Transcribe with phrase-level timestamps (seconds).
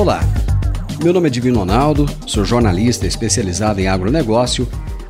[0.00, 0.20] Olá,
[1.04, 4.66] meu nome é Divino Ronaldo, sou jornalista especializado em agronegócio,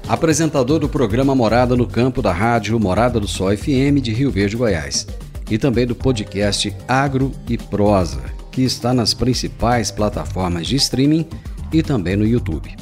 [0.09, 4.57] apresentador do programa Morada no Campo da rádio Morada do Sol FM de Rio Verde,
[4.57, 5.07] Goiás,
[5.49, 11.25] e também do podcast Agro e Prosa, que está nas principais plataformas de streaming
[11.73, 12.75] e também no YouTube.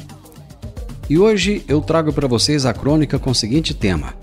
[1.07, 4.15] E hoje eu trago para vocês a crônica com o seguinte tema: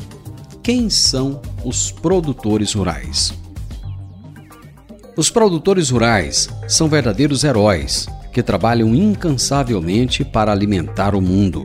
[0.61, 3.46] Quem são os produtores rurais?
[5.17, 11.65] Os produtores rurais são verdadeiros heróis que trabalham incansavelmente para alimentar o mundo.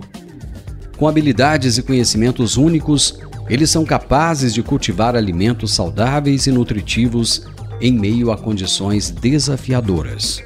[0.97, 7.45] Com habilidades e conhecimentos únicos, eles são capazes de cultivar alimentos saudáveis e nutritivos
[7.81, 10.41] em meio a condições desafiadoras.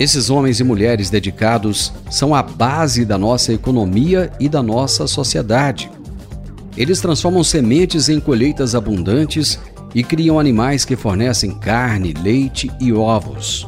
[0.00, 5.90] Esses homens e mulheres dedicados são a base da nossa economia e da nossa sociedade.
[6.78, 9.58] Eles transformam sementes em colheitas abundantes
[9.96, 13.66] e criam animais que fornecem carne, leite e ovos.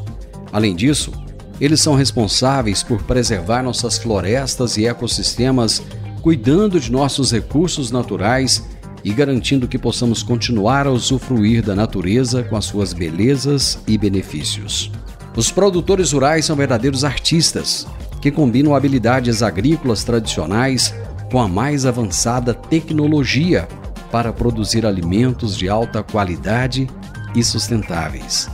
[0.53, 1.11] Além disso,
[1.59, 5.83] eles são responsáveis por preservar nossas florestas e ecossistemas,
[6.20, 8.62] cuidando de nossos recursos naturais
[9.03, 14.92] e garantindo que possamos continuar a usufruir da natureza com as suas belezas e benefícios.
[15.35, 17.87] Os produtores rurais são verdadeiros artistas
[18.20, 20.95] que combinam habilidades agrícolas tradicionais
[21.33, 23.67] com a mais avançada tecnologia
[24.11, 26.89] para produzir alimentos de alta qualidade
[27.34, 28.48] e sustentáveis.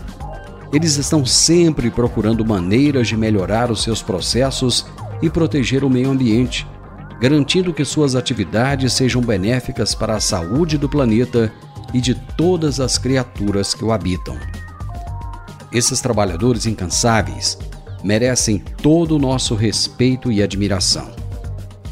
[0.73, 4.85] Eles estão sempre procurando maneiras de melhorar os seus processos
[5.23, 6.67] e proteger o meio ambiente,
[7.21, 11.53] garantindo que suas atividades sejam benéficas para a saúde do planeta
[11.93, 14.37] e de todas as criaturas que o habitam.
[15.73, 17.57] Esses trabalhadores incansáveis
[18.03, 21.11] merecem todo o nosso respeito e admiração.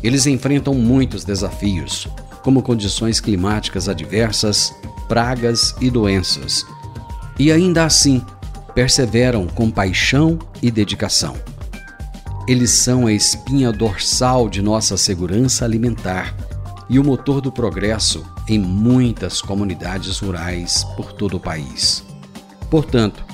[0.02, 2.08] Eles enfrentam muitos desafios,
[2.42, 4.74] como condições climáticas adversas,
[5.08, 6.64] pragas e doenças.
[7.38, 8.24] E ainda assim,
[8.74, 11.36] perseveram com paixão e dedicação.
[12.48, 16.34] Eles são a espinha dorsal de nossa segurança alimentar
[16.88, 22.04] e o motor do progresso em muitas comunidades rurais por todo o país.
[22.68, 23.24] Portanto,